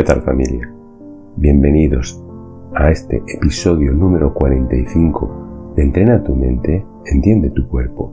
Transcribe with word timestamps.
¿Qué 0.00 0.04
tal 0.04 0.22
familia? 0.22 0.66
Bienvenidos 1.36 2.24
a 2.74 2.90
este 2.90 3.22
episodio 3.26 3.92
número 3.92 4.32
45 4.32 5.72
de 5.76 5.82
Entrena 5.82 6.24
tu 6.24 6.34
mente, 6.34 6.86
entiende 7.04 7.50
tu 7.50 7.68
cuerpo, 7.68 8.10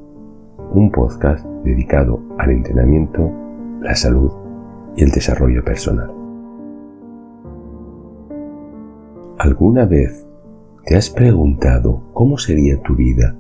un 0.74 0.92
podcast 0.92 1.46
dedicado 1.64 2.20
al 2.40 2.52
entrenamiento, 2.52 3.32
la 3.80 3.96
salud 3.96 4.34
y 4.98 5.04
el 5.06 5.12
desarrollo 5.12 5.64
personal. 5.64 6.12
¿Alguna 9.40 9.86
vez 9.86 10.28
te 10.84 10.98
has 10.98 11.10
preguntado 11.10 12.04
cómo 12.12 12.38
sería 12.38 12.82
tu 12.82 12.98
vida 12.98 13.34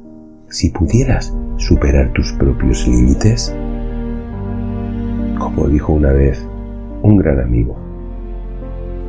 si 0.47 0.69
pudieras 0.69 1.35
superar 1.57 2.13
tus 2.13 2.31
propios 2.31 2.87
límites? 2.87 3.53
Como 5.37 5.67
dijo 5.67 5.91
una 5.91 6.13
vez 6.13 6.47
un 7.03 7.17
gran 7.17 7.41
amigo, 7.41 7.86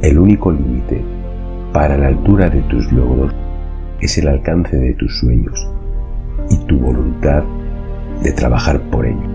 el 0.03 0.19
único 0.19 0.53
límite 0.53 1.03
para 1.73 1.99
la 1.99 2.07
altura 2.09 2.49
de 2.51 2.63
tus 2.63 2.91
logros 2.93 3.35
es 4.01 4.17
el 4.19 4.29
alcance 4.29 4.77
de 4.77 4.95
tus 4.95 5.19
sueños 5.19 5.69
y 6.51 6.57
tu 6.67 6.79
voluntad 6.79 7.43
de 8.23 8.33
trabajar 8.33 8.81
por 8.91 9.07
ello. 9.07 9.29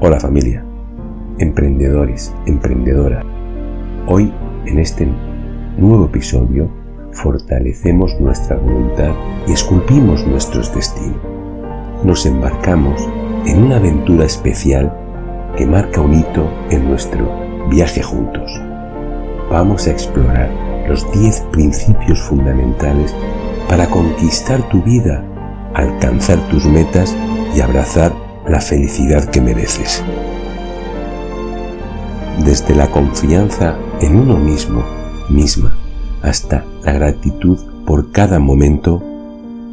Hola 0.00 0.18
familia, 0.18 0.64
emprendedores, 1.38 2.34
emprendedoras. 2.46 3.24
Hoy 4.06 4.32
en 4.66 4.78
este 4.80 5.08
nuevo 5.78 6.06
episodio 6.06 6.68
fortalecemos 7.12 8.20
nuestra 8.20 8.56
voluntad 8.56 9.12
y 9.46 9.52
esculpimos 9.52 10.26
nuestros 10.26 10.74
destinos. 10.74 11.20
Nos 12.04 12.26
embarcamos 12.26 13.08
en 13.46 13.62
una 13.62 13.76
aventura 13.76 14.24
especial 14.24 14.92
que 15.56 15.64
marca 15.64 16.00
un 16.00 16.14
hito 16.14 16.48
en 16.70 16.88
nuestro 16.88 17.47
viaje 17.68 18.02
juntos. 18.02 18.50
Vamos 19.50 19.86
a 19.86 19.90
explorar 19.90 20.50
los 20.88 21.10
10 21.12 21.40
principios 21.52 22.20
fundamentales 22.20 23.14
para 23.68 23.88
conquistar 23.88 24.68
tu 24.70 24.82
vida, 24.82 25.22
alcanzar 25.74 26.38
tus 26.48 26.64
metas 26.64 27.14
y 27.54 27.60
abrazar 27.60 28.12
la 28.46 28.60
felicidad 28.60 29.24
que 29.24 29.40
mereces. 29.40 30.02
Desde 32.44 32.74
la 32.74 32.90
confianza 32.90 33.76
en 34.00 34.16
uno 34.16 34.36
mismo, 34.36 34.84
misma, 35.28 35.76
hasta 36.22 36.64
la 36.84 36.92
gratitud 36.92 37.58
por 37.84 38.12
cada 38.12 38.38
momento, 38.38 39.02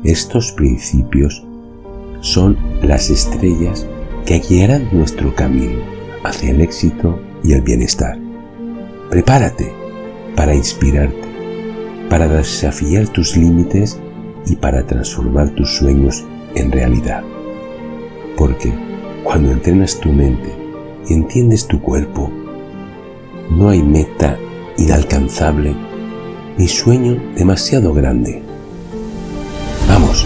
estos 0.03 0.51
principios 0.51 1.45
son 2.21 2.57
las 2.81 3.09
estrellas 3.09 3.87
que 4.25 4.39
guiarán 4.39 4.89
nuestro 4.91 5.35
camino 5.35 5.79
hacia 6.23 6.51
el 6.51 6.61
éxito 6.61 7.19
y 7.45 7.53
el 7.53 7.61
bienestar. 7.61 8.17
Prepárate 9.09 9.71
para 10.35 10.55
inspirarte, 10.55 11.27
para 12.09 12.27
desafiar 12.27 13.07
tus 13.07 13.37
límites 13.37 13.99
y 14.45 14.55
para 14.55 14.85
transformar 14.85 15.49
tus 15.51 15.75
sueños 15.75 16.25
en 16.55 16.71
realidad. 16.71 17.23
Porque 18.37 18.73
cuando 19.23 19.51
entrenas 19.51 19.99
tu 19.99 20.11
mente 20.11 20.49
y 21.07 21.13
entiendes 21.13 21.67
tu 21.67 21.81
cuerpo, 21.81 22.31
no 23.49 23.69
hay 23.69 23.81
meta 23.83 24.37
inalcanzable 24.77 25.75
ni 26.57 26.67
sueño 26.67 27.21
demasiado 27.35 27.93
grande. 27.93 28.41
Vamos, 29.87 30.25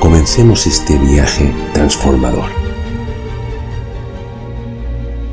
comencemos 0.00 0.66
este 0.66 0.98
viaje 0.98 1.52
transformador. 1.72 2.59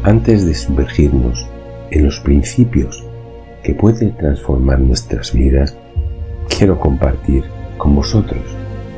Antes 0.08 0.46
de 0.46 0.56
sumergirnos 0.56 1.46
en 1.92 2.06
los 2.06 2.22
principios 2.22 3.04
que 3.62 3.74
pueden 3.74 4.16
transformar 4.16 4.80
nuestras 4.80 5.34
vidas, 5.34 5.76
quiero 6.48 6.80
compartir 6.80 7.44
con 7.78 7.94
vosotros, 7.94 8.40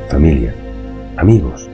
familia, 0.07 0.53
amigos, 1.17 1.67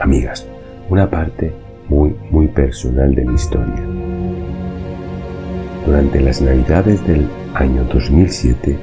amigas, 0.00 0.46
una 0.88 1.10
parte 1.10 1.52
muy, 1.90 2.16
muy 2.30 2.48
personal 2.48 3.14
de 3.14 3.26
mi 3.26 3.34
historia. 3.34 3.84
Durante 5.84 6.22
las 6.22 6.40
navidades 6.40 7.06
del 7.06 7.28
año 7.52 7.84
2007, 7.92 8.78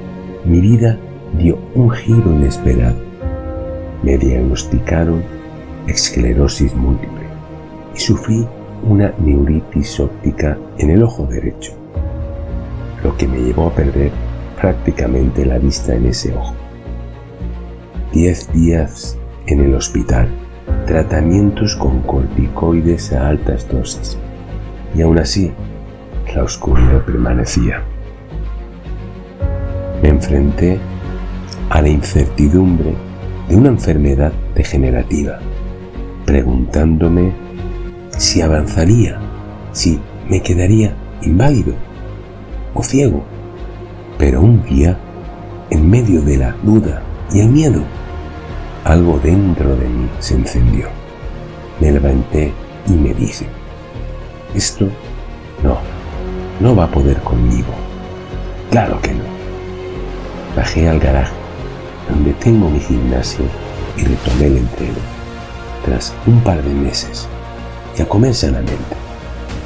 mi 0.45 0.61
vida 0.61 0.99
dio 1.35 1.57
un 1.73 1.89
giro 1.89 2.31
inesperado. 2.31 2.99
Me 4.03 4.19
diagnosticaron 4.19 5.23
esclerosis 5.87 6.75
múltiple 6.75 7.25
y 7.95 7.99
sufrí 7.99 8.45
una 8.83 9.13
neuritis 9.17 9.99
óptica 9.99 10.57
en 10.77 10.89
el 10.89 11.03
ojo 11.03 11.25
derecho, 11.25 11.73
lo 13.03 13.15
que 13.17 13.27
me 13.27 13.39
llevó 13.39 13.67
a 13.67 13.75
perder 13.75 14.11
prácticamente 14.59 15.45
la 15.45 15.57
vista 15.57 15.95
en 15.95 16.07
ese 16.07 16.35
ojo. 16.35 16.53
Diez 18.11 18.51
días 18.51 19.17
en 19.47 19.61
el 19.61 19.75
hospital, 19.75 20.29
tratamientos 20.85 21.75
con 21.75 22.01
corticoides 22.01 23.13
a 23.13 23.27
altas 23.29 23.67
dosis, 23.67 24.17
y 24.95 25.01
aún 25.01 25.19
así 25.19 25.51
la 26.35 26.43
oscuridad 26.43 27.03
permanecía. 27.05 27.83
Me 30.01 30.09
enfrenté 30.09 30.79
a 31.69 31.81
la 31.81 31.89
incertidumbre 31.89 32.95
de 33.47 33.55
una 33.55 33.69
enfermedad 33.69 34.31
degenerativa, 34.55 35.39
preguntándome 36.25 37.33
si 38.19 38.41
avanzaría, 38.41 39.17
si 39.71 39.97
me 40.27 40.41
quedaría 40.41 40.93
inválido 41.21 41.73
o 42.73 42.83
ciego. 42.83 43.23
Pero 44.17 44.41
un 44.41 44.61
día, 44.65 44.99
en 45.69 45.89
medio 45.89 46.21
de 46.21 46.37
la 46.37 46.53
duda 46.61 47.01
y 47.31 47.39
el 47.39 47.47
miedo, 47.47 47.81
algo 48.83 49.19
dentro 49.19 49.73
de 49.73 49.87
mí 49.87 50.09
se 50.19 50.35
encendió. 50.35 50.89
Me 51.79 51.93
levanté 51.93 52.51
y 52.87 52.91
me 52.91 53.13
dije, 53.13 53.45
esto 54.53 54.89
no, 55.63 55.77
no 56.59 56.75
va 56.75 56.83
a 56.83 56.91
poder 56.91 57.21
conmigo. 57.21 57.71
Claro 58.69 58.99
que 59.01 59.13
no. 59.13 59.23
Bajé 60.57 60.89
al 60.89 60.99
garaje, 60.99 61.31
donde 62.09 62.33
tengo 62.33 62.69
mi 62.69 62.81
gimnasio, 62.81 63.45
y 63.95 64.03
retomé 64.03 64.47
el 64.47 64.57
entreno. 64.57 64.99
Tras 65.85 66.13
un 66.27 66.41
par 66.41 66.61
de 66.61 66.73
meses, 66.73 67.29
a 68.01 68.07
comer 68.07 68.33
sanamente 68.33 68.95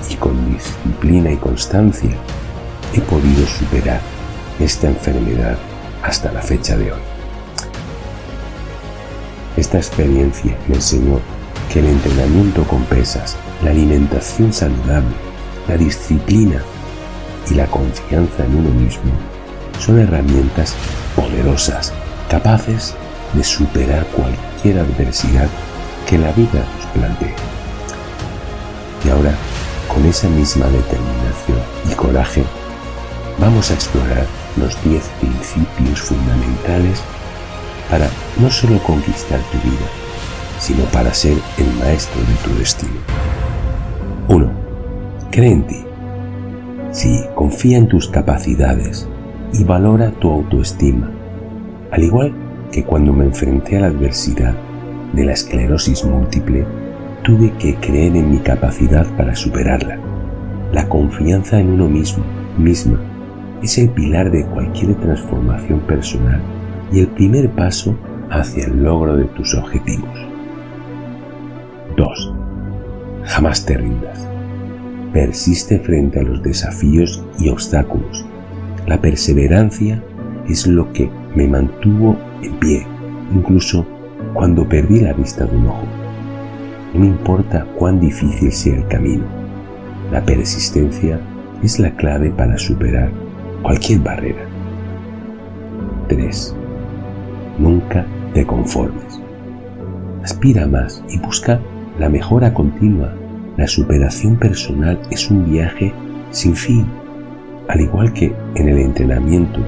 y 0.09 0.15
con 0.15 0.51
disciplina 0.51 1.31
y 1.31 1.37
constancia 1.37 2.11
he 2.93 3.01
podido 3.01 3.45
superar 3.47 4.01
esta 4.59 4.87
enfermedad 4.87 5.57
hasta 6.01 6.31
la 6.31 6.41
fecha 6.41 6.77
de 6.77 6.91
hoy. 6.91 6.99
Esta 9.57 9.77
experiencia 9.77 10.57
me 10.67 10.75
enseñó 10.75 11.19
que 11.71 11.79
el 11.79 11.87
entrenamiento 11.87 12.63
con 12.63 12.83
pesas, 12.85 13.35
la 13.63 13.71
alimentación 13.71 14.51
saludable, 14.51 15.15
la 15.67 15.77
disciplina 15.77 16.61
y 17.49 17.55
la 17.55 17.67
confianza 17.67 18.45
en 18.45 18.55
uno 18.55 18.69
mismo 18.69 19.11
son 19.79 19.99
herramientas 19.99 20.75
poderosas, 21.15 21.93
capaces 22.29 22.95
de 23.33 23.43
superar 23.43 24.05
cualquier 24.07 24.79
adversidad 24.79 25.49
que 26.07 26.17
la 26.17 26.31
vida 26.31 26.65
nos 26.77 26.85
plantee. 26.93 27.62
Y 29.05 29.09
ahora, 29.09 29.33
con 29.93 30.05
esa 30.05 30.27
misma 30.29 30.65
determinación 30.67 31.59
y 31.91 31.93
coraje, 31.95 32.43
vamos 33.39 33.71
a 33.71 33.73
explorar 33.73 34.25
los 34.57 34.81
10 34.83 35.03
principios 35.19 36.01
fundamentales 36.01 37.01
para 37.89 38.07
no 38.39 38.49
solo 38.49 38.81
conquistar 38.83 39.39
tu 39.51 39.57
vida, 39.59 39.87
sino 40.59 40.83
para 40.85 41.13
ser 41.13 41.37
el 41.57 41.73
maestro 41.79 42.21
de 42.21 42.33
tu 42.43 42.59
destino. 42.59 42.93
1. 44.29 44.51
Cree 45.31 45.51
en 45.51 45.67
ti. 45.67 45.83
Sí, 46.91 47.23
confía 47.35 47.77
en 47.79 47.87
tus 47.87 48.07
capacidades 48.07 49.07
y 49.51 49.63
valora 49.63 50.11
tu 50.11 50.31
autoestima, 50.31 51.11
al 51.91 52.03
igual 52.03 52.33
que 52.71 52.83
cuando 52.83 53.13
me 53.13 53.25
enfrenté 53.25 53.77
a 53.77 53.81
la 53.81 53.87
adversidad 53.87 54.55
de 55.13 55.25
la 55.25 55.33
esclerosis 55.33 56.03
múltiple 56.05 56.65
tuve 57.23 57.51
que 57.57 57.75
creer 57.75 58.15
en 58.17 58.29
mi 58.29 58.39
capacidad 58.39 59.07
para 59.15 59.35
superarla. 59.35 59.97
La 60.73 60.89
confianza 60.89 61.59
en 61.59 61.71
uno 61.71 61.87
mismo, 61.87 62.23
misma, 62.57 62.99
es 63.61 63.77
el 63.77 63.89
pilar 63.89 64.29
de 64.29 64.45
cualquier 64.45 64.95
transformación 64.95 65.79
personal 65.81 66.41
y 66.91 66.99
el 66.99 67.07
primer 67.07 67.49
paso 67.49 67.97
hacia 68.29 68.65
el 68.65 68.83
logro 68.83 69.15
de 69.15 69.25
tus 69.25 69.55
objetivos. 69.55 70.19
2. 71.95 72.33
Jamás 73.23 73.65
te 73.65 73.77
rindas. 73.77 74.27
Persiste 75.13 75.79
frente 75.79 76.19
a 76.19 76.23
los 76.23 76.43
desafíos 76.43 77.23
y 77.39 77.47
obstáculos. 77.47 78.25
La 78.85 78.99
perseverancia 78.99 80.03
es 80.49 80.67
lo 80.67 80.91
que 80.91 81.09
me 81.35 81.47
mantuvo 81.47 82.17
en 82.41 82.53
pie, 82.59 82.85
incluso 83.33 83.85
cuando 84.33 84.67
perdí 84.67 84.99
la 84.99 85.13
vista 85.13 85.45
de 85.45 85.55
un 85.55 85.67
ojo. 85.67 86.02
No 86.93 87.05
importa 87.05 87.65
cuán 87.75 87.99
difícil 87.99 88.51
sea 88.51 88.75
el 88.75 88.87
camino, 88.87 89.23
la 90.11 90.23
persistencia 90.23 91.19
es 91.63 91.79
la 91.79 91.91
clave 91.95 92.29
para 92.29 92.57
superar 92.57 93.09
cualquier 93.63 93.99
barrera. 93.99 94.45
3. 96.07 96.55
Nunca 97.57 98.05
te 98.33 98.45
conformes. 98.45 99.19
Aspira 100.23 100.67
más 100.67 101.03
y 101.09 101.17
busca 101.17 101.59
la 101.99 102.09
mejora 102.09 102.53
continua. 102.53 103.13
La 103.57 103.67
superación 103.67 104.35
personal 104.35 104.99
es 105.09 105.31
un 105.31 105.49
viaje 105.49 105.93
sin 106.31 106.55
fin, 106.55 106.85
al 107.67 107.81
igual 107.81 108.13
que 108.13 108.35
en 108.55 108.67
el 108.67 108.79
entrenamiento, 108.79 109.59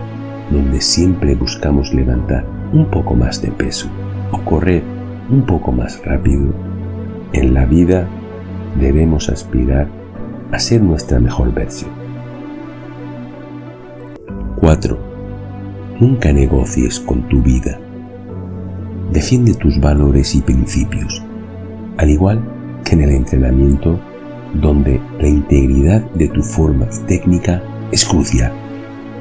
donde 0.52 0.82
siempre 0.82 1.36
buscamos 1.36 1.94
levantar 1.94 2.46
un 2.74 2.86
poco 2.86 3.16
más 3.16 3.42
de 3.42 3.52
peso 3.52 3.88
o 4.32 4.40
correr 4.42 4.84
un 5.30 5.44
poco 5.44 5.72
más 5.72 6.04
rápido, 6.06 6.54
en 7.36 7.54
la 7.54 7.66
vida 7.66 8.08
debemos 8.80 9.28
aspirar 9.30 9.88
a 10.52 10.60
ser 10.60 10.82
nuestra 10.82 11.20
mejor 11.20 11.54
versión. 11.54 11.92
4. 14.56 14.98
Nunca 16.00 16.32
negocies 16.32 17.00
con 17.00 17.28
tu 17.28 17.42
vida. 17.42 17.78
Defiende 19.12 19.54
tus 19.54 19.80
valores 19.82 20.34
y 20.36 20.42
principios, 20.42 21.22
al 21.98 22.10
igual 22.10 22.42
que 22.86 22.96
en 22.96 23.02
el 23.02 23.12
entrenamiento, 23.12 24.00
donde 24.54 25.02
la 25.20 25.28
integridad 25.28 26.02
de 26.12 26.30
tu 26.30 26.42
forma 26.42 26.86
y 26.86 27.06
técnica 27.06 27.62
es 27.92 28.06
crucial. 28.06 28.54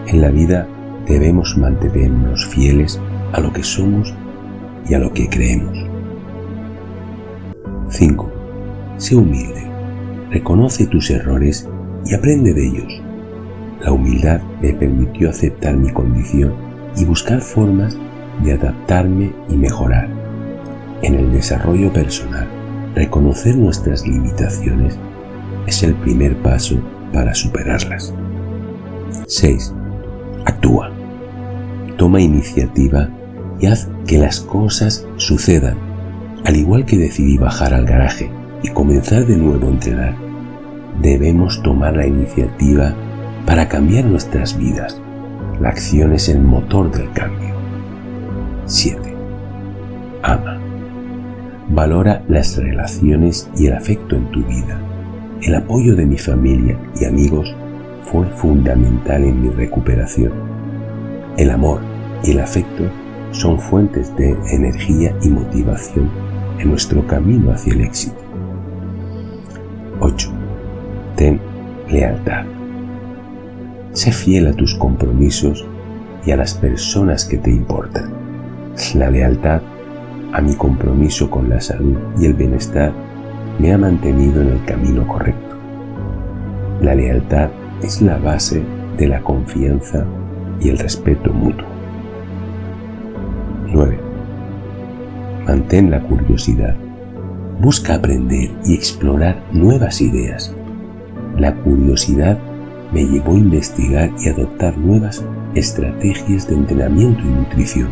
En 0.06 0.20
la 0.20 0.30
vida 0.30 0.68
debemos 1.08 1.56
mantenernos 1.58 2.46
fieles 2.46 3.00
a 3.32 3.40
lo 3.40 3.52
que 3.52 3.64
somos 3.64 4.14
y 4.88 4.94
a 4.94 4.98
lo 5.00 5.12
que 5.12 5.28
creemos. 5.28 5.93
5. 7.88 8.32
Sé 8.96 9.16
humilde. 9.16 9.66
Reconoce 10.30 10.86
tus 10.86 11.10
errores 11.10 11.68
y 12.06 12.14
aprende 12.14 12.54
de 12.54 12.66
ellos. 12.66 13.02
La 13.80 13.92
humildad 13.92 14.40
me 14.60 14.72
permitió 14.72 15.30
aceptar 15.30 15.76
mi 15.76 15.90
condición 15.92 16.54
y 16.96 17.04
buscar 17.04 17.40
formas 17.40 17.96
de 18.42 18.52
adaptarme 18.52 19.32
y 19.48 19.56
mejorar. 19.56 20.08
En 21.02 21.14
el 21.14 21.32
desarrollo 21.32 21.92
personal, 21.92 22.48
reconocer 22.94 23.56
nuestras 23.56 24.06
limitaciones 24.06 24.98
es 25.66 25.82
el 25.82 25.94
primer 25.94 26.36
paso 26.36 26.80
para 27.12 27.34
superarlas. 27.34 28.14
6. 29.26 29.74
Actúa. 30.46 30.90
Toma 31.96 32.20
iniciativa 32.20 33.08
y 33.60 33.66
haz 33.66 33.88
que 34.06 34.18
las 34.18 34.40
cosas 34.40 35.06
sucedan. 35.16 35.93
Al 36.44 36.56
igual 36.56 36.84
que 36.84 36.98
decidí 36.98 37.38
bajar 37.38 37.72
al 37.72 37.86
garaje 37.86 38.30
y 38.62 38.68
comenzar 38.68 39.24
de 39.24 39.38
nuevo 39.38 39.66
a 39.66 39.70
entrenar, 39.70 40.14
debemos 41.00 41.62
tomar 41.62 41.96
la 41.96 42.06
iniciativa 42.06 42.94
para 43.46 43.66
cambiar 43.66 44.04
nuestras 44.04 44.58
vidas. 44.58 45.00
La 45.58 45.70
acción 45.70 46.12
es 46.12 46.28
el 46.28 46.42
motor 46.42 46.90
del 46.90 47.10
cambio. 47.12 47.54
7. 48.66 49.00
Ama. 50.22 50.60
Valora 51.70 52.22
las 52.28 52.58
relaciones 52.58 53.48
y 53.56 53.68
el 53.68 53.72
afecto 53.72 54.14
en 54.14 54.30
tu 54.30 54.44
vida. 54.44 54.78
El 55.40 55.54
apoyo 55.54 55.96
de 55.96 56.04
mi 56.04 56.18
familia 56.18 56.78
y 57.00 57.06
amigos 57.06 57.54
fue 58.02 58.26
fundamental 58.26 59.24
en 59.24 59.40
mi 59.40 59.48
recuperación. 59.48 60.32
El 61.38 61.50
amor 61.50 61.80
y 62.22 62.32
el 62.32 62.40
afecto 62.40 62.84
son 63.30 63.58
fuentes 63.58 64.14
de 64.16 64.36
energía 64.52 65.16
y 65.22 65.30
motivación 65.30 66.23
en 66.58 66.70
nuestro 66.70 67.06
camino 67.06 67.52
hacia 67.52 67.72
el 67.72 67.80
éxito. 67.82 68.16
8. 70.00 70.30
Ten 71.16 71.40
lealtad. 71.88 72.44
Sé 73.92 74.12
fiel 74.12 74.48
a 74.48 74.52
tus 74.52 74.74
compromisos 74.74 75.64
y 76.26 76.30
a 76.30 76.36
las 76.36 76.54
personas 76.54 77.24
que 77.24 77.38
te 77.38 77.50
importan. 77.50 78.12
La 78.94 79.10
lealtad 79.10 79.62
a 80.32 80.40
mi 80.40 80.54
compromiso 80.54 81.30
con 81.30 81.48
la 81.48 81.60
salud 81.60 81.96
y 82.18 82.26
el 82.26 82.34
bienestar 82.34 82.92
me 83.58 83.72
ha 83.72 83.78
mantenido 83.78 84.42
en 84.42 84.48
el 84.48 84.64
camino 84.64 85.06
correcto. 85.06 85.56
La 86.80 86.94
lealtad 86.94 87.50
es 87.82 88.02
la 88.02 88.18
base 88.18 88.62
de 88.96 89.06
la 89.06 89.22
confianza 89.22 90.04
y 90.60 90.70
el 90.70 90.78
respeto 90.78 91.32
mutuo. 91.32 91.73
Mantén 95.46 95.90
la 95.90 96.00
curiosidad. 96.00 96.74
Busca 97.60 97.96
aprender 97.96 98.50
y 98.64 98.74
explorar 98.74 99.42
nuevas 99.52 100.00
ideas. 100.00 100.54
La 101.36 101.54
curiosidad 101.54 102.38
me 102.92 103.04
llevó 103.04 103.34
a 103.34 103.38
investigar 103.38 104.10
y 104.18 104.28
adoptar 104.28 104.78
nuevas 104.78 105.24
estrategias 105.54 106.48
de 106.48 106.54
entrenamiento 106.54 107.20
y 107.22 107.30
nutrición. 107.30 107.88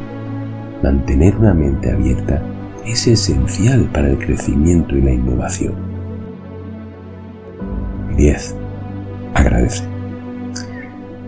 Mantener 0.82 1.36
una 1.36 1.52
mente 1.52 1.90
abierta 1.90 2.42
es 2.86 3.06
esencial 3.06 3.84
para 3.92 4.08
el 4.08 4.18
crecimiento 4.18 4.96
y 4.96 5.02
la 5.02 5.12
innovación. 5.12 5.74
10. 8.16 8.56
Agradece. 9.34 9.84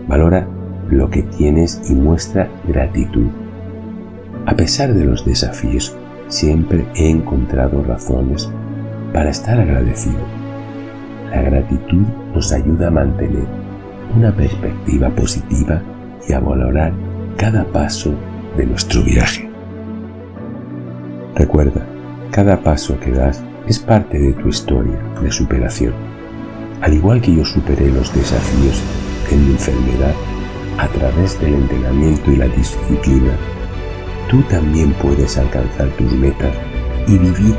Valora 0.07 0.47
lo 0.89 1.09
que 1.09 1.21
tienes 1.23 1.81
y 1.89 1.93
muestra 1.93 2.49
gratitud. 2.67 3.27
A 4.45 4.55
pesar 4.55 4.93
de 4.93 5.05
los 5.05 5.25
desafíos, 5.25 5.95
siempre 6.27 6.85
he 6.95 7.09
encontrado 7.09 7.83
razones 7.83 8.49
para 9.13 9.29
estar 9.29 9.59
agradecido. 9.59 10.19
La 11.31 11.41
gratitud 11.41 12.03
nos 12.33 12.51
ayuda 12.51 12.87
a 12.87 12.91
mantener 12.91 13.45
una 14.15 14.31
perspectiva 14.35 15.09
positiva 15.09 15.81
y 16.27 16.33
a 16.33 16.39
valorar 16.39 16.93
cada 17.37 17.65
paso 17.65 18.13
de 18.57 18.65
nuestro 18.65 19.03
viaje. 19.03 19.49
Recuerda, 21.35 21.85
cada 22.31 22.61
paso 22.61 22.99
que 22.99 23.11
das 23.11 23.43
es 23.67 23.79
parte 23.79 24.19
de 24.19 24.33
tu 24.33 24.47
historia 24.49 24.97
de 25.21 25.31
superación. 25.31 25.93
Al 26.81 26.93
igual 26.93 27.21
que 27.21 27.35
yo 27.35 27.43
superé 27.43 27.91
los 27.91 28.13
desafíos 28.13 28.81
en 29.31 29.45
mi 29.45 29.51
enfermedad 29.51 30.13
a 30.77 30.87
través 30.87 31.39
del 31.39 31.55
entrenamiento 31.55 32.31
y 32.31 32.35
la 32.35 32.47
disciplina, 32.47 33.33
tú 34.29 34.41
también 34.43 34.91
puedes 34.93 35.37
alcanzar 35.37 35.87
tus 35.97 36.11
metas 36.11 36.53
y 37.07 37.17
vivir 37.17 37.55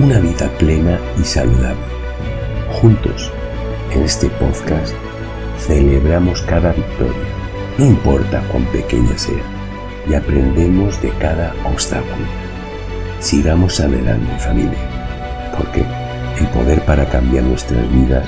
una 0.00 0.18
vida 0.18 0.48
plena 0.58 0.98
y 1.20 1.24
saludable. 1.24 1.84
Juntos, 2.80 3.30
en 3.92 4.02
este 4.02 4.28
podcast, 4.30 4.94
celebramos 5.58 6.42
cada 6.42 6.72
victoria, 6.72 7.14
no 7.78 7.86
importa 7.86 8.42
cuán 8.50 8.64
pequeña 8.66 9.16
sea, 9.16 9.42
y 10.08 10.14
aprendemos 10.14 11.00
de 11.00 11.10
cada 11.20 11.54
obstáculo. 11.64 12.26
Sigamos 13.20 13.80
adelante 13.80 14.38
familia, 14.38 14.78
porque 15.56 15.84
el 16.38 16.46
poder 16.48 16.84
para 16.84 17.06
cambiar 17.06 17.44
nuestras 17.44 17.90
vidas 17.92 18.26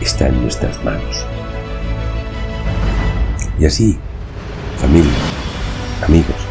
está 0.00 0.28
en 0.28 0.40
nuestras 0.42 0.82
manos. 0.84 1.26
Y 3.58 3.66
así, 3.66 3.98
familia, 4.78 5.12
amigos, 6.06 6.41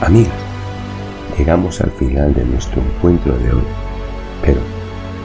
amigas, 0.00 0.34
llegamos 1.38 1.80
al 1.80 1.90
final 1.92 2.34
de 2.34 2.44
nuestro 2.44 2.82
encuentro 2.82 3.36
de 3.38 3.52
hoy, 3.52 3.64
pero 4.42 4.60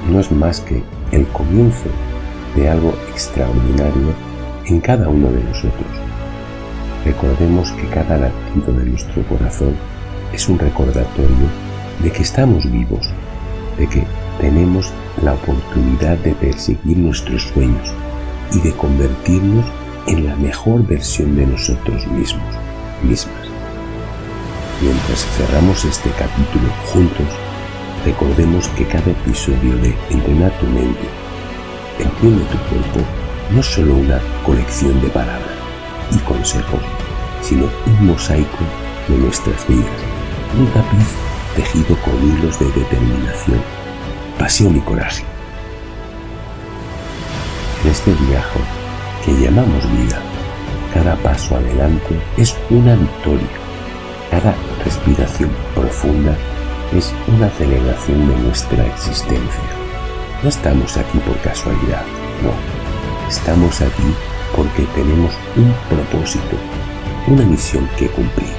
no 0.10 0.20
es 0.20 0.32
más 0.32 0.62
que 0.62 0.82
el 1.12 1.28
comienzo 1.28 1.90
de 2.56 2.70
algo 2.70 2.94
extraordinario 3.10 4.14
en 4.66 4.80
cada 4.80 5.10
uno 5.10 5.30
de 5.32 5.44
nosotros. 5.44 5.88
Recordemos 7.06 7.72
que 7.74 7.88
cada 7.88 8.18
latido 8.18 8.74
de 8.74 8.86
nuestro 8.86 9.24
corazón 9.24 9.76
es 10.32 10.48
un 10.48 10.58
recordatorio 10.58 11.48
de 12.02 12.12
que 12.12 12.22
estamos 12.22 12.70
vivos, 12.72 13.10
de 13.78 13.88
que 13.88 14.06
tenemos 14.40 14.92
la 15.22 15.34
oportunidad 15.34 16.18
de 16.20 16.34
perseguir 16.34 16.98
nuestros 16.98 17.44
sueños 17.54 17.92
y 18.54 18.60
de 18.60 18.72
convertirnos 18.74 19.66
en 20.08 20.26
la 20.26 20.36
mejor 20.36 20.86
versión 20.86 21.36
de 21.36 21.46
nosotros 21.46 22.08
mismos, 22.08 22.56
mismas. 23.04 23.41
Mientras 24.82 25.24
cerramos 25.38 25.86
este 25.86 26.10
capítulo 26.12 26.68
juntos, 26.92 27.28
recordemos 28.04 28.68
que 28.70 28.88
cada 28.88 29.12
episodio 29.12 29.76
de 29.78 29.96
Entrenar 30.10 30.52
tu 30.60 30.66
mente, 30.66 31.08
Entiende 32.00 32.44
tu 32.46 32.58
cuerpo, 32.58 33.00
no 33.52 33.60
es 33.60 33.66
solo 33.68 33.94
una 33.94 34.20
colección 34.44 35.00
de 35.02 35.10
palabras 35.10 35.54
y 36.12 36.18
consejos, 36.20 36.82
sino 37.44 37.66
un 37.86 38.08
mosaico 38.08 38.64
de 39.08 39.18
nuestras 39.18 39.68
vidas, 39.68 39.86
un 40.58 40.66
tapiz 40.68 41.08
tejido 41.56 41.96
con 41.98 42.16
hilos 42.16 42.58
de 42.60 42.66
determinación, 42.72 43.62
pasión 44.40 44.76
y 44.76 44.80
coraje. 44.80 45.24
En 47.84 47.92
este 47.92 48.14
viaje 48.14 48.60
que 49.24 49.34
llamamos 49.34 49.84
vida, 49.92 50.20
cada 50.92 51.16
paso 51.18 51.56
adelante 51.56 52.20
es 52.38 52.56
una 52.72 52.96
victoria, 52.96 53.48
cada 54.32 54.56
respiración 54.86 55.52
profunda 55.76 56.36
es 56.96 57.14
una 57.28 57.50
celebración 57.50 58.30
de 58.30 58.36
nuestra 58.44 58.88
existencia. 58.88 59.64
No 60.42 60.50
estamos 60.50 60.96
aquí 60.98 61.20
por 61.20 61.38
casualidad, 61.42 62.04
no. 62.42 63.30
estamos 63.30 63.82
aquí 63.82 64.16
porque 64.56 64.84
tenemos 64.96 65.34
un 65.58 65.74
propósito, 65.90 66.56
una 67.28 67.44
misión 67.44 67.88
que 67.98 68.08
cumplir. 68.08 68.54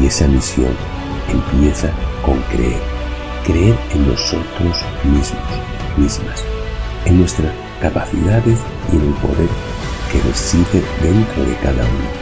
Y 0.00 0.06
esa 0.06 0.26
misión 0.26 0.74
empieza 1.28 1.90
con 2.24 2.40
creer, 2.50 2.80
creer 3.44 3.76
en 3.94 4.08
nosotros 4.08 4.82
mismos, 5.04 5.42
mismas, 5.98 6.44
en 7.04 7.20
nuestras 7.20 7.52
capacidades 7.80 8.58
y 8.90 8.96
en 8.96 9.02
el 9.02 9.14
poder 9.14 9.48
que 10.10 10.20
reside 10.28 10.82
dentro 11.02 11.44
de 11.44 11.56
cada 11.56 11.84
uno. 11.84 12.21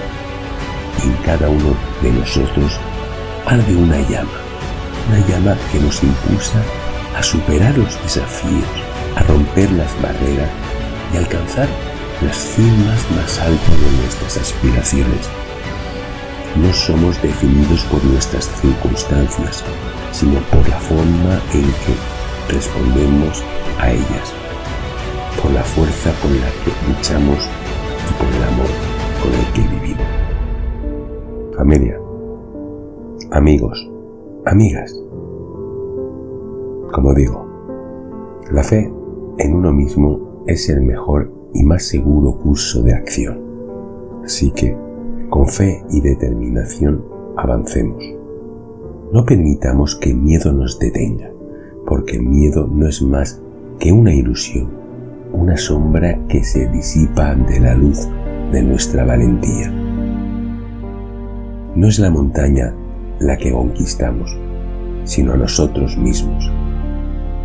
En 1.02 1.12
cada 1.24 1.48
uno 1.48 1.74
de 2.02 2.12
nosotros 2.12 2.78
arde 3.46 3.74
una 3.74 4.00
llama, 4.08 4.38
una 5.08 5.26
llama 5.26 5.56
que 5.72 5.78
nos 5.78 6.02
impulsa 6.02 6.62
a 7.16 7.22
superar 7.22 7.76
los 7.78 8.00
desafíos, 8.02 8.64
a 9.16 9.22
romper 9.22 9.70
las 9.72 9.90
barreras 10.02 10.50
y 11.12 11.16
alcanzar 11.16 11.68
las 12.22 12.36
cimas 12.36 13.10
más 13.16 13.38
altas 13.38 13.80
de 13.80 13.90
nuestras 14.02 14.36
aspiraciones. 14.36 15.28
No 16.56 16.72
somos 16.72 17.20
definidos 17.22 17.80
por 17.84 18.04
nuestras 18.04 18.48
circunstancias, 18.60 19.64
sino 20.12 20.40
por 20.50 20.68
la 20.68 20.78
forma 20.80 21.40
en 21.54 21.62
que 21.62 22.54
respondemos 22.54 23.42
a 23.78 23.90
ellas, 23.90 24.34
por 25.40 25.50
la 25.52 25.62
fuerza 25.62 26.12
con 26.20 26.32
la 26.38 26.48
que 26.64 26.72
luchamos 26.88 27.38
y 28.08 28.22
por 28.22 28.34
el 28.34 28.44
amor 28.44 28.70
con 29.22 29.32
el 29.32 29.46
que 29.52 29.62
vivimos. 29.62 30.29
Familia, 31.60 32.00
amigos, 33.32 33.86
amigas, 34.46 34.98
como 36.90 37.12
digo, 37.12 37.46
la 38.50 38.62
fe 38.62 38.90
en 39.36 39.54
uno 39.54 39.70
mismo 39.70 40.42
es 40.46 40.70
el 40.70 40.80
mejor 40.80 41.30
y 41.52 41.62
más 41.64 41.82
seguro 41.82 42.38
curso 42.38 42.82
de 42.82 42.94
acción. 42.94 43.42
Así 44.24 44.50
que, 44.52 44.74
con 45.28 45.48
fe 45.48 45.84
y 45.90 46.00
determinación, 46.00 47.04
avancemos. 47.36 48.02
No 49.12 49.26
permitamos 49.26 49.96
que 49.96 50.12
el 50.12 50.16
miedo 50.16 50.54
nos 50.54 50.78
detenga, 50.78 51.30
porque 51.86 52.16
el 52.16 52.22
miedo 52.22 52.66
no 52.72 52.88
es 52.88 53.02
más 53.02 53.42
que 53.78 53.92
una 53.92 54.14
ilusión, 54.14 54.70
una 55.34 55.58
sombra 55.58 56.26
que 56.26 56.42
se 56.42 56.70
disipa 56.70 57.32
ante 57.32 57.60
la 57.60 57.74
luz 57.74 58.08
de 58.50 58.62
nuestra 58.62 59.04
valentía. 59.04 59.89
No 61.74 61.86
es 61.86 61.98
la 61.98 62.10
montaña 62.10 62.74
la 63.20 63.36
que 63.36 63.52
conquistamos, 63.52 64.36
sino 65.04 65.36
nosotros 65.36 65.96
mismos. 65.96 66.50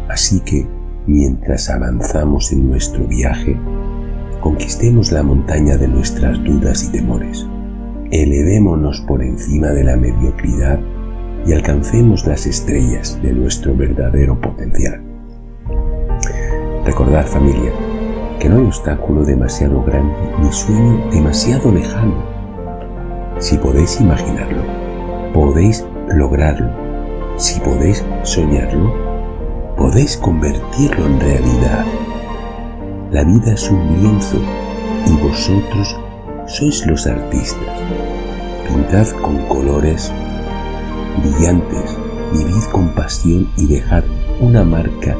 Así 0.09 0.39
que, 0.39 0.65
mientras 1.05 1.69
avanzamos 1.69 2.51
en 2.51 2.69
nuestro 2.69 3.05
viaje, 3.05 3.55
conquistemos 4.41 5.11
la 5.11 5.21
montaña 5.21 5.77
de 5.77 5.87
nuestras 5.87 6.43
dudas 6.43 6.85
y 6.85 6.91
temores. 6.91 7.45
Elevémonos 8.11 9.01
por 9.01 9.21
encima 9.21 9.67
de 9.67 9.83
la 9.83 9.95
mediocridad 9.95 10.79
y 11.45 11.53
alcancemos 11.53 12.25
las 12.25 12.47
estrellas 12.47 13.19
de 13.21 13.33
nuestro 13.33 13.75
verdadero 13.75 14.39
potencial. 14.41 15.01
Recordad 16.85 17.27
familia, 17.27 17.71
que 18.39 18.49
no 18.49 18.57
hay 18.57 18.65
obstáculo 18.65 19.23
demasiado 19.23 19.83
grande 19.83 20.15
ni 20.41 20.51
sueño 20.51 21.09
demasiado 21.11 21.71
lejano. 21.71 22.34
Si 23.39 23.57
podéis 23.57 23.99
imaginarlo, 23.99 24.63
podéis 25.33 25.85
lograrlo. 26.07 26.69
Si 27.37 27.59
podéis 27.59 28.03
soñarlo, 28.23 28.93
podéis 29.75 30.15
convertirlo 30.15 31.05
en 31.05 31.19
realidad. 31.19 31.85
La 33.11 33.23
vida 33.25 33.53
es 33.53 33.69
un 33.69 34.01
lienzo 34.01 34.37
y 35.05 35.21
vosotros 35.21 35.97
sois 36.47 36.85
los 36.87 37.05
artistas. 37.07 37.81
Pintad 38.67 39.07
con 39.21 39.37
colores 39.47 40.11
brillantes, 41.21 41.97
vivid 42.33 42.63
con 42.71 42.89
pasión 42.95 43.49
y 43.57 43.67
dejad 43.67 44.03
una 44.39 44.63
marca 44.63 45.15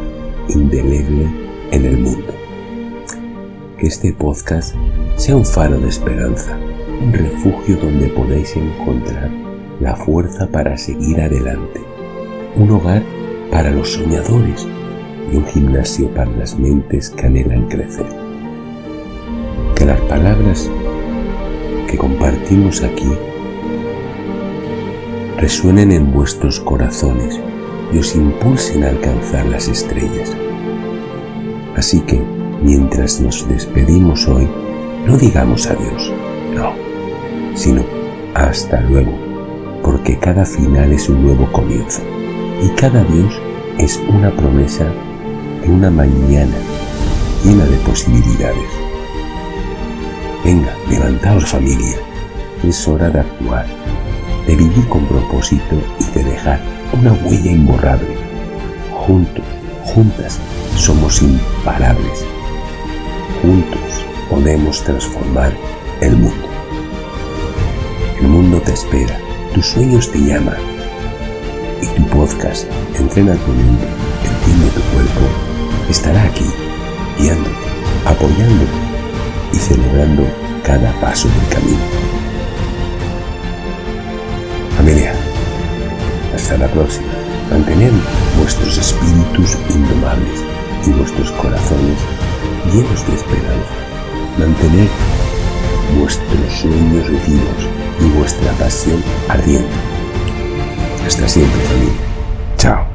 indeleble 0.48 1.27
en 1.72 1.86
el 1.86 1.98
mundo. 1.98 2.34
Que 3.77 3.88
este 3.88 4.13
podcast 4.13 4.74
sea 5.17 5.36
un 5.36 5.45
faro 5.45 5.77
de 5.79 5.89
esperanza, 5.89 6.57
un 7.01 7.13
refugio 7.13 7.77
donde 7.77 8.07
podéis 8.07 8.55
encontrar 8.55 9.29
la 9.79 9.95
fuerza 9.95 10.47
para 10.47 10.77
seguir 10.77 11.19
adelante, 11.21 11.81
un 12.55 12.71
hogar 12.71 13.03
para 13.51 13.71
los 13.71 13.93
soñadores 13.93 14.67
y 15.31 15.35
un 15.35 15.45
gimnasio 15.45 16.09
para 16.09 16.31
las 16.31 16.57
mentes 16.57 17.09
que 17.09 17.25
anhelan 17.25 17.67
crecer. 17.67 18.05
Que 19.75 19.85
las 19.85 19.99
palabras 20.01 20.69
que 21.89 21.97
compartimos 21.97 22.83
aquí 22.83 23.11
resuenen 25.37 25.91
en 25.91 26.11
vuestros 26.11 26.59
corazones 26.59 27.39
y 27.93 27.99
os 27.99 28.15
impulsen 28.15 28.83
a 28.83 28.89
alcanzar 28.89 29.45
las 29.47 29.67
estrellas. 29.67 30.31
Así 31.75 31.99
que, 32.01 32.21
mientras 32.63 33.19
nos 33.19 33.47
despedimos 33.47 34.27
hoy, 34.27 34.47
no 35.05 35.17
digamos 35.17 35.67
adiós, 35.67 36.11
no, 36.55 36.84
sino 37.55 37.83
hasta 38.33 38.81
luego, 38.81 39.13
porque 39.81 40.19
cada 40.19 40.45
final 40.45 40.91
es 40.91 41.09
un 41.09 41.24
nuevo 41.24 41.51
comienzo 41.51 42.01
y 42.62 42.69
cada 42.69 43.03
Dios 43.05 43.33
es 43.77 44.00
una 44.09 44.29
promesa 44.31 44.85
de 45.62 45.69
una 45.69 45.89
mañana 45.89 46.55
llena 47.43 47.65
de 47.65 47.77
posibilidades. 47.77 48.69
Venga, 50.43 50.74
levantaos 50.89 51.45
familia, 51.45 51.97
es 52.63 52.88
hora 52.88 53.09
de 53.09 53.19
actuar, 53.19 53.65
de 54.45 54.55
vivir 54.55 54.88
con 54.88 55.05
propósito 55.07 55.75
y 56.00 56.17
de 56.17 56.24
dejar 56.24 56.59
una 56.93 57.13
huella 57.13 57.51
imborrable. 57.51 58.15
Juntos, 58.91 59.45
juntas, 59.83 60.39
somos 60.75 61.21
imparables. 61.21 62.25
Juntos 63.41 64.05
podemos 64.29 64.83
transformar 64.83 65.51
el 66.01 66.15
mundo. 66.17 66.54
Tus 69.53 69.65
sueños 69.65 70.09
te 70.09 70.19
llaman 70.19 70.55
y 71.81 71.87
tu 71.87 72.07
podcast 72.07 72.65
Entrena 72.97 73.35
tu 73.35 73.51
mente, 73.51 73.87
entiende 74.23 74.69
tu 74.69 74.81
cuerpo 74.93 75.55
estará 75.89 76.23
aquí, 76.23 76.45
guiándote, 77.19 77.55
apoyándote 78.05 78.71
y 79.51 79.57
celebrando 79.57 80.23
cada 80.63 80.91
paso 81.01 81.27
del 81.27 81.49
camino. 81.49 81.79
Familia, 84.77 85.13
hasta 86.33 86.57
la 86.57 86.67
próxima. 86.67 87.07
Mantened 87.51 87.93
vuestros 88.39 88.77
espíritus 88.77 89.57
indomables 89.69 90.41
y 90.87 90.91
vuestros 90.91 91.31
corazones 91.33 91.99
llenos 92.73 93.07
de 93.07 93.15
esperanza. 93.15 93.75
Mantened 94.39 94.89
vuestros 95.99 96.53
sueños 96.59 97.09
vivos 97.09 97.69
y 97.99 98.17
vuestra 98.17 98.51
pasión 98.53 99.03
ardiente. 99.29 99.75
Hasta 101.05 101.27
siempre, 101.27 101.61
familia. 101.61 101.93
Chao. 102.57 102.94